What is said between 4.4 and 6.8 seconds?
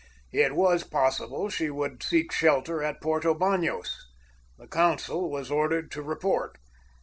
The consul was ordered to report.